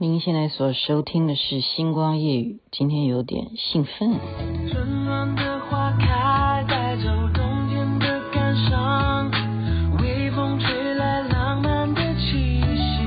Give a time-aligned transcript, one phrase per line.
[0.00, 4.14] 您现在所收听的是《星光夜雨》，今天有点兴奋。
[4.70, 9.28] 春暖的花开，带走冬天的感伤，
[10.00, 13.02] 微风吹来浪漫的气息，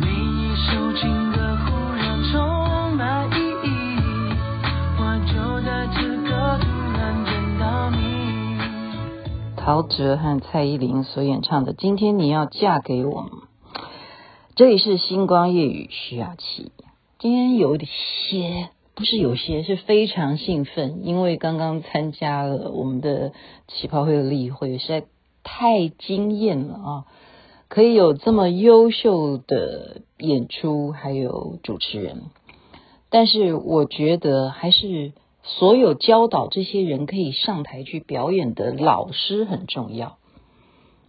[0.00, 3.70] 每一首情歌忽然充满意义，
[4.98, 6.66] 我就在此刻突
[6.98, 7.96] 然见到你。
[9.56, 13.22] 陶喆和蔡依林所演唱的《今天你要嫁给我》。
[14.56, 16.70] 这里是星光夜语徐雅琪，
[17.18, 23.32] 今天有点些不是有些，是非常兴奋，因为刚刚参加了我们的
[23.66, 25.06] 旗袍会的例会，实在
[25.42, 27.04] 太惊艳了啊！
[27.66, 32.22] 可以有这么优秀的演出，还有主持人，
[33.10, 40.16] 但是我觉得还是所有教导这些人可以上台去表演的老师很重要。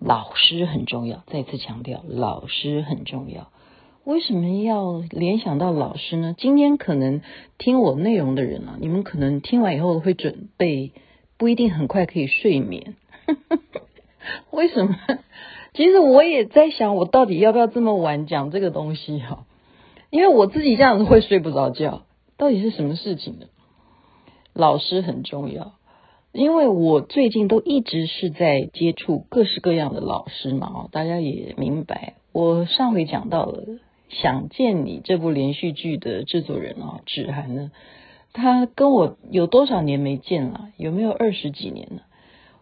[0.00, 3.50] 老师很重要，再次强调，老师很重要。
[4.04, 6.34] 为什么要联想到老师呢？
[6.36, 7.20] 今天可能
[7.58, 10.92] 听我内容的人啊，你们可能听完以后会准备，
[11.36, 12.96] 不一定很快可以睡眠。
[14.50, 14.96] 为什么？
[15.74, 19.44] 其实我也在想，我到底要不要这么晚讲这个东西哈？
[20.08, 22.04] 因为我自己这样子会睡不着觉。
[22.38, 23.46] 到底是什么事情呢？
[24.54, 25.74] 老师很重要。
[26.32, 32.14] 因为我最近都一直是在接触各式各样的老师嘛，大家也明白。
[32.30, 33.64] 我上回讲到了
[34.08, 37.72] 《想见你》这部连续剧的制作人啊，芷涵呢，
[38.32, 40.68] 他跟我有多少年没见了？
[40.76, 42.02] 有没有二十几年了？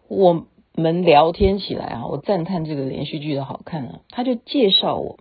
[0.07, 5.19] 我们聊天起来啊，我赞叹这个连续剧的好看啊，他就介绍我，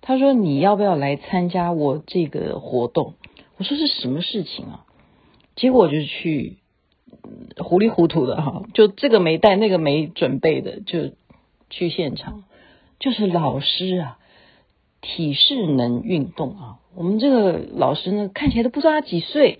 [0.00, 3.14] 他说你要不要来参加我这个活动？
[3.56, 4.86] 我说是什么事情啊？
[5.56, 6.59] 结果我就去。
[7.56, 11.10] 糊里糊涂的哈，就这个没带，那个没准备的，就
[11.68, 12.44] 去现场。
[12.98, 14.18] 就是老师啊，
[15.00, 19.58] 体适能运动啊，我们这个老师呢，看起来都不知道他几岁。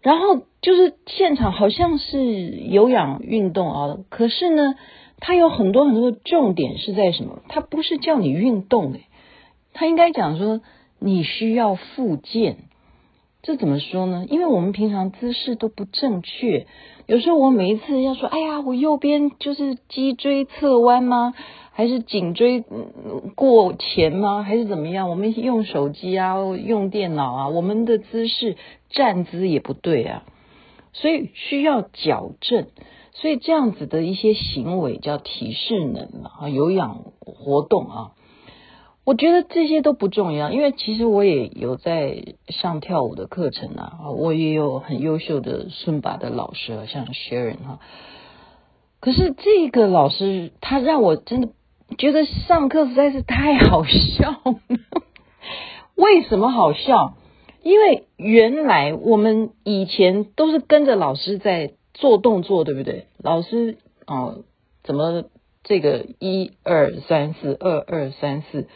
[0.00, 4.76] 然后就是现场好像是有氧运动啊，可是呢，
[5.18, 7.42] 他有很多很多的重点是在什么？
[7.48, 9.02] 他不是叫你运动诶，
[9.74, 10.62] 他应该讲说
[10.98, 12.69] 你需要复健。
[13.42, 14.26] 这怎么说呢？
[14.28, 16.66] 因为我们平常姿势都不正确，
[17.06, 21.32] 有时候我每一次要说，哎呀，我右边就是脊椎侧弯吗？
[21.72, 22.62] 还是颈椎
[23.34, 24.42] 过前吗？
[24.42, 25.08] 还是怎么样？
[25.08, 28.56] 我们用手机啊，用电脑啊，我们的姿势
[28.90, 30.24] 站姿也不对啊，
[30.92, 32.66] 所以需要矫正。
[33.12, 38.10] 所以这样子的一些行为叫体适能啊，有氧活动啊。
[39.10, 47.80] 我觉得这些都不重要，因为其实我也有在上跳舞的课程啊，我也有很优秀的顺巴的老师啊，像 Sharon 哈。
[49.00, 51.48] 可是这个老师他让我真的
[51.98, 54.60] 觉得上课实在是太好笑了。
[55.96, 57.16] 为什么好笑？
[57.64, 63.06] 因为原来我们以前都是跟着老师在做动作，对不对？
[63.18, 63.76] 老师
[64.06, 64.44] 哦，
[64.84, 65.24] 怎么？
[65.62, 68.66] 这个一二三四二二三四，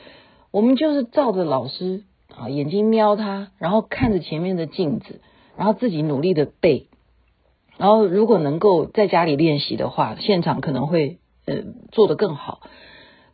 [0.55, 5.21] 我们就是照着老师啊，眼睛瞄他，然后看着前面的镜子，
[5.57, 6.87] 然后自己努力的背。
[7.77, 11.57] 然后如果能够在家里练习的话，现场可能会呃
[11.91, 12.61] 做得更好。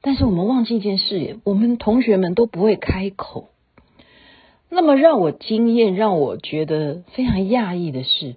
[0.01, 3.51] 但是我们忘记一件事，我们同学们都不会开口。
[4.71, 8.37] 那么让我惊艳，让我觉得非常讶异的是，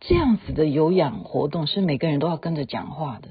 [0.00, 3.28] 这样子的有氧活动是每个人都要跟着讲话的。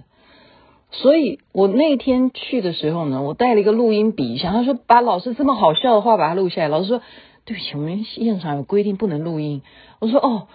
[0.95, 6.67] 所以我那天去的时候呢，我带了一个录音笔，想要说把老师这么好笑的话把它录下来。
[6.67, 7.01] 老师说
[7.45, 9.63] ：“对不起，我们现场有规定不能录音。”
[9.99, 10.47] 我说：“哦，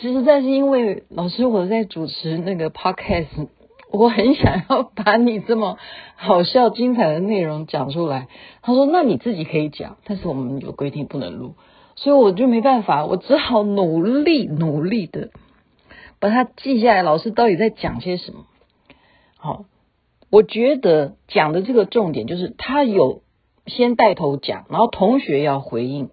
[0.00, 3.48] 实在是因为老师我在主持那个 podcast，
[3.90, 5.76] 我很想要把你这么
[6.16, 8.28] 好笑精彩的内容讲出来。”
[8.62, 11.52] 他说：“那你自己可以讲，但是我们有规定不能录。”
[11.96, 15.28] 所以我就没办法，我只好努力努力的
[16.18, 17.02] 把它记下来。
[17.02, 18.46] 老师到底在讲些什么？
[19.36, 19.66] 好。
[20.32, 23.20] 我觉得讲的这个重点就是他有
[23.66, 26.08] 先带头讲，然后同学要回应，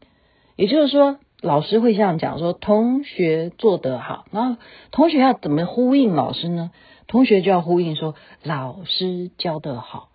[0.58, 4.62] 也就是说老师会这样讲说，同学做得好，然后
[4.92, 6.72] 同学要怎么呼应老师呢？
[7.08, 8.14] 同学就要呼应说
[8.44, 10.10] 老师教得好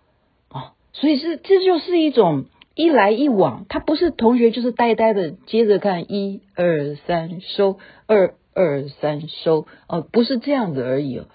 [0.49, 11.25] 啊，所以是这就是一种一来一往，他不是同学就是呆呆的接着看一二三收二二三收哦，不是这样子而已哦，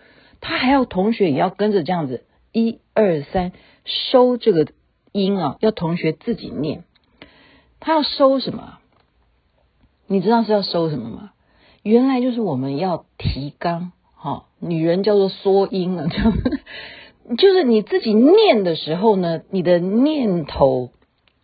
[0.41, 2.23] 他还要同学也要跟着这样子。
[2.53, 3.53] 一二三，
[3.85, 4.67] 收这个
[5.13, 6.85] 音啊，要同学自己念。
[7.79, 8.79] 他要收什么？
[10.07, 11.33] 你知道是要收什么吗？
[11.83, 20.91] 原来就是我们要提纲，哈、女人叫做缩音了，就 就是你自己念的时候呢，你的念头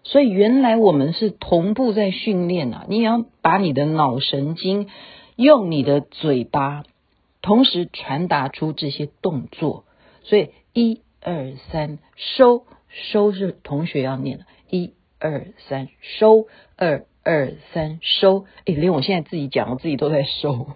[0.02, 2.84] 所以原来我们是同步在训练啊！
[2.88, 4.88] 你也要把你的脑神经
[5.34, 6.84] 用你的嘴巴
[7.42, 9.84] 同时传达出这些动作。
[10.22, 18.44] 所以一二三收收是同学要念的，一二三收，二二三收。
[18.66, 20.66] 诶，连我现在自己讲，我自己都在收。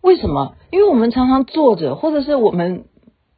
[0.00, 0.54] 为什么？
[0.70, 2.84] 因为我们常常坐着，或者是我们。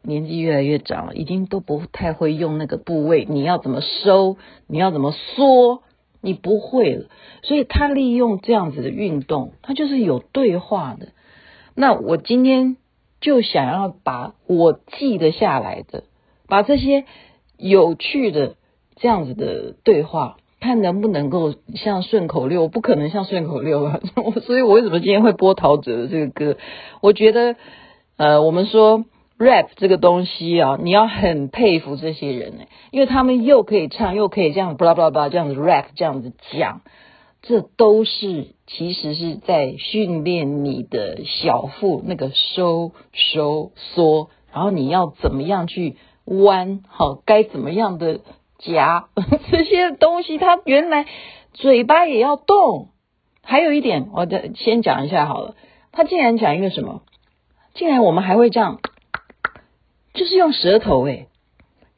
[0.01, 3.27] 年纪越来越长了，已经都不太会用那个部位。
[3.29, 4.37] 你要怎么收？
[4.67, 5.83] 你要怎么缩？
[6.23, 7.09] 你不会了。
[7.43, 11.09] 所以他利用这样子的运动，他就是有对话的。
[11.75, 12.77] 那我今天
[13.21, 16.05] 就想要把我记得下来的，
[16.49, 17.05] 把这些
[17.57, 18.57] 有趣的
[18.97, 22.69] 这样子的对话，看能不能够像顺口溜。
[22.69, 24.01] 不可能像顺口溜啊，
[24.47, 26.57] 所以我为什么今天会播陶喆的这个歌？
[27.01, 27.57] 我觉得，
[28.17, 29.05] 呃，我们说。
[29.41, 36.81] rap 这个东西啊，你要很佩服这些人呢，因为他们又可以唱，又可以这样，巴拉巴拉巴拉这样子 rap，这样子讲，
[37.49, 45.97] 这都是其实是在训练你的小腹那个收收缩，然后你要怎么样去
[46.27, 48.21] 弯，好，该怎么样的
[48.59, 49.09] 夹
[49.51, 51.07] 这些东西，它原来
[51.55, 52.91] 嘴巴也要动。
[53.43, 55.55] 还有一点，我再先讲一下好了，
[55.91, 57.01] 他竟然讲一个什么？
[57.73, 58.79] 竟然我们还会这样。
[60.13, 61.29] 就是用舌头诶，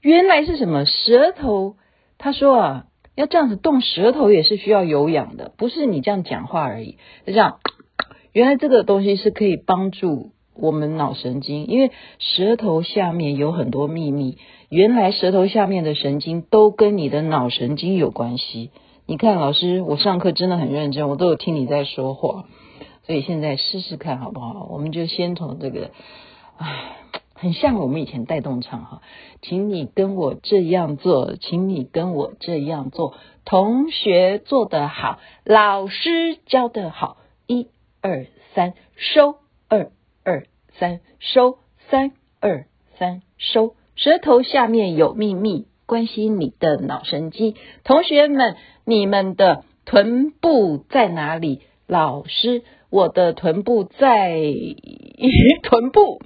[0.01, 1.75] 原来是什么舌头？
[2.19, 2.87] 他说啊，
[3.21, 6.93] 要这样子动舌头也是需要有氧的，不是你这样讲话而已。
[7.27, 7.59] 就这样，
[8.33, 14.39] 原来这个东西是可以帮助我们脑神经，因为舌头下面有很多秘密。
[14.71, 18.71] 原来舌头下面的神经都跟你的脑神经有关系。
[19.07, 22.47] 你看，老师，我上课真的很认真，我都有听你在说话，
[23.05, 24.69] 所以现在试试看好不好？
[24.71, 25.91] 我们就先从这个，
[26.57, 27.00] 唉。
[27.41, 29.01] 很像我们以前带动唱哈，
[29.41, 33.15] 请你跟我这样做，请你跟我这样做，
[33.47, 37.17] 同学做得好，老师教得好，
[37.47, 37.69] 一
[38.03, 39.37] 二三收，
[39.69, 39.91] 二
[40.23, 40.45] 二
[40.79, 41.57] 三收，
[41.89, 42.67] 三二
[42.99, 47.55] 三收，舌头下面有秘密，关心你的脑神经。
[47.85, 51.63] 同学们，你们的臀部在哪里？
[51.87, 54.43] 老师，我的臀部在
[55.65, 56.21] 臀部。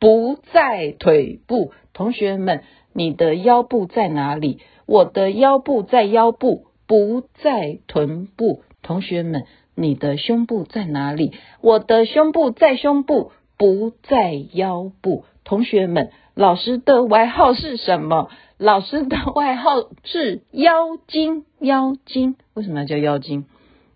[0.00, 2.62] 不在腿部，同学们，
[2.94, 4.58] 你的腰部在哪里？
[4.86, 8.62] 我的腰部在腰部，不在臀部。
[8.82, 9.44] 同学们，
[9.74, 11.34] 你的胸部在哪里？
[11.60, 15.24] 我的胸部在胸部，不在腰部。
[15.44, 18.30] 同学们，老师的外号是什么？
[18.56, 19.72] 老师的外号
[20.04, 22.36] 是妖精，妖精。
[22.54, 23.44] 为什么要叫妖精？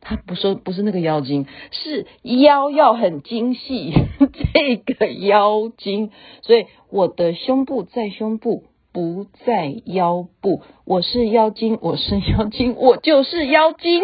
[0.05, 3.93] 他不说不是那个妖精，是腰要很精细，
[4.55, 6.11] 这个妖精。
[6.43, 10.63] 所以我的胸部在胸部，不在腰部。
[10.85, 14.03] 我是妖精，我是妖精，我就是妖精。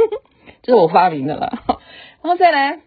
[0.63, 1.63] 这是我发明的了。
[2.23, 2.81] 然后再来，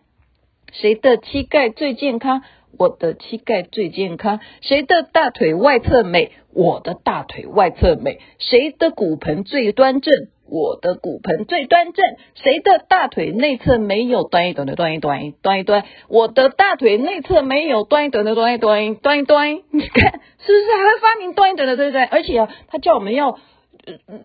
[0.72, 2.42] 谁的膝盖最健康？
[2.78, 4.40] 我的膝盖最健康。
[4.62, 6.32] 谁的大腿外侧美？
[6.52, 8.20] 我的大腿外侧美。
[8.40, 10.12] 谁的骨盆最端正？
[10.54, 12.06] 我的骨盆最端正，
[12.36, 15.84] 谁的大腿内侧没有端一端的端一端端一端？
[16.10, 19.56] 我的大腿内侧没有端一端的端一端端一端。
[19.72, 22.04] 你 看是不是还会发明端一端的对不对？
[22.04, 23.40] 而且啊，他叫我们要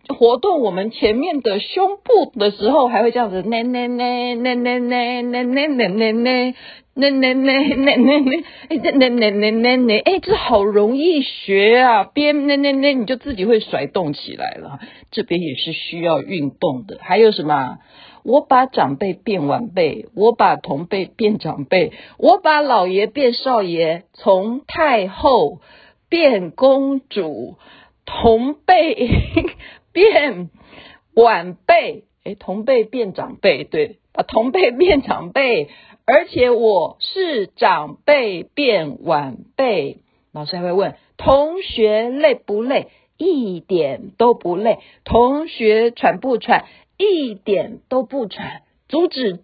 [0.09, 6.55] 活动我们前面的胸部的时候，还会这样子，呢呢呢呢呢呢呢呢呢呢。
[7.01, 12.03] 那那那那那那，哎，那那那那那那，哎，这好容易学啊！
[12.03, 14.81] 边那那那，你就自己会甩动起来了。
[15.13, 16.99] 这边也是需要运动的。
[17.01, 17.79] 还有什么？
[18.25, 25.61] 我把长辈变晚辈，我把同辈变长辈，我把老爷变少爷，从太后
[26.09, 27.59] 变公主，
[28.05, 29.09] 同辈
[29.99, 30.51] 变
[31.17, 35.71] 晚辈，哎，同辈变长辈，对，啊同辈变长辈。
[36.07, 39.99] 而且我是长辈变晚辈，
[40.33, 42.87] 老师还会问同学累不累？
[43.17, 44.79] 一点都不累。
[45.03, 46.67] 同学喘不喘？
[46.97, 48.63] 一点都不喘。
[48.89, 49.41] 阻止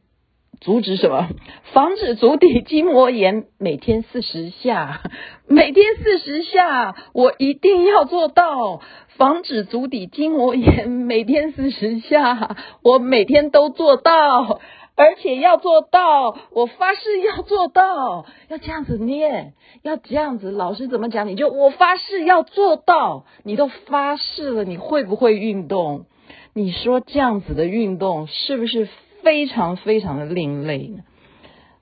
[0.65, 1.29] 阻止什么？
[1.75, 5.03] 防止足底筋膜炎，每天四十下，
[5.47, 8.81] 每天四十下，我一定要做到。
[9.19, 14.61] 防止足底筋膜炎，每天四十下，我每天都做到。
[14.97, 19.53] 而且要做到，我发誓要做到，要这样子念，
[19.83, 20.51] 要这样子。
[20.51, 23.27] 老师怎么讲，你就我发誓要做到。
[23.43, 26.07] 你都发誓了，你会不会运动？
[26.55, 28.89] 你说这样子的运动是不是
[29.25, 31.03] 非常非常的另类呢？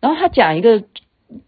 [0.00, 0.84] 然后他讲一个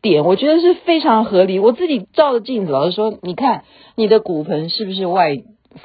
[0.03, 1.59] 点，我觉得是非常合理。
[1.59, 3.65] 我自己照着镜子，老师说，你看
[3.97, 5.37] 你的骨盆是不是外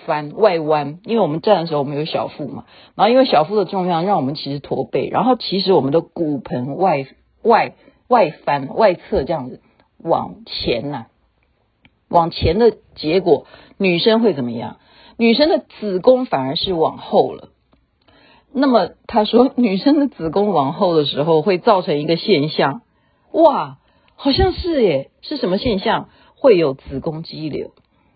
[0.05, 7.05] 翻外弯，因为我们站的时候我们有小腹嘛，然后因为小腹的重量让我们其实驼背，然后其实我们的骨盆外
[7.43, 7.73] 外
[8.07, 9.61] 外翻外侧这样子
[9.97, 11.07] 往前呐、啊，
[12.07, 13.45] 往前的结果，
[13.77, 14.77] 女生会怎么样？
[15.17, 17.49] 女生的子宫反而是往后了。
[18.51, 22.81] 那么他说，女生的子宫往后的时候会造成一个现象，
[23.31, 23.77] 哇，
[24.15, 26.09] 好像是耶，是什么现象？
[26.35, 27.71] 会有子宫肌瘤。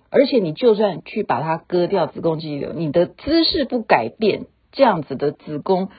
[0.10, 5.90] 而且你就算去把它割掉子宫肌瘤，你的姿势不改变，这样子的子宫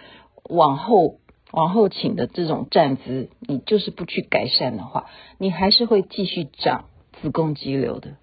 [0.49, 1.17] 往后
[1.51, 5.07] 往后倾的这种站姿，你就是不去改善的话，
[5.39, 6.87] 你还是会继续长
[7.21, 8.17] 子宫肌瘤的。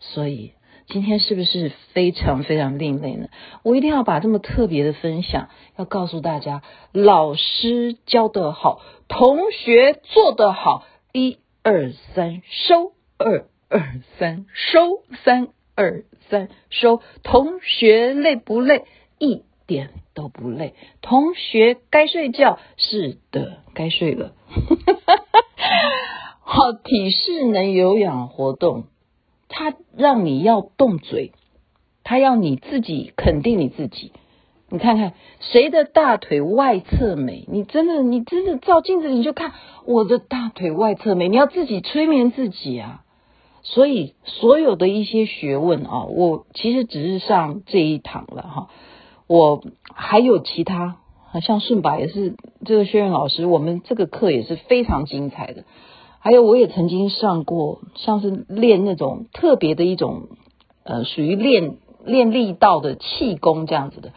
[0.00, 0.52] 所以
[0.86, 3.28] 今天是不是非常非常另类呢？
[3.62, 6.62] 我一定要把这么特别的分享要告诉大家：
[6.92, 13.46] 老师教得好，同学做得好，一二三收二。
[13.70, 13.80] 二
[14.20, 17.00] 三收，三二三收。
[17.24, 18.84] 同学累不累？
[19.18, 20.74] 一点都不累。
[21.00, 22.60] 同学该睡觉？
[22.76, 24.32] 是的，该睡了。
[26.38, 28.84] 好，体适能有氧活动，
[29.48, 31.32] 他让你要动嘴，
[32.02, 34.12] 他要你自己肯定你自己。
[34.70, 37.44] 你看看谁的大腿外侧美？
[37.48, 39.52] 你真的，你真的照镜子你就看
[39.84, 41.28] 我的大腿外侧美。
[41.28, 43.02] 你要自己催眠自己啊。
[43.62, 48.68] 所以，所有的一些学问啊，我其实只是上这一堂了哈。
[49.26, 50.98] 我还有其他，
[51.40, 52.34] 像顺拔也是
[52.66, 55.64] 这个学院老师，我们这个课也是非常精彩的。
[56.24, 60.30] 还有，我也曾经上过，像是练那种特别的一种，
[60.82, 61.76] 呃，属于练
[62.06, 64.12] 练力道的气功这样子的。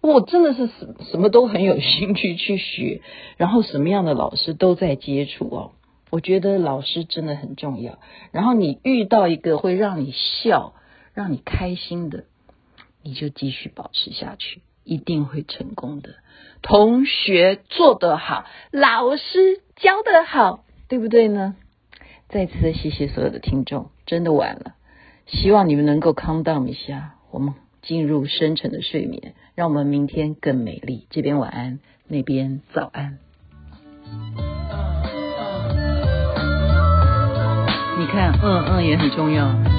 [0.00, 3.00] 我真的是什什么都很有兴趣去学，
[3.36, 5.70] 然后什么样的老师都在接触哦。
[6.10, 8.00] 我觉得老师真的很重要。
[8.32, 10.12] 然后你遇到一个会让你
[10.42, 10.72] 笑、
[11.14, 12.24] 让你开心的，
[13.04, 16.16] 你就继续保持下去，一定会成功的。
[16.60, 21.56] 同学做得好，老师教得好，对不对呢？
[22.28, 24.74] 再次谢谢所有的听众，真的晚了，
[25.26, 31.06] 希望你们能够 calm down 一下，我们进入深沉的睡眠，让我们明天更美丽。
[31.10, 31.78] 这边晚安，
[32.08, 33.18] 那边早安。
[37.98, 39.75] 你看，嗯嗯也很重要。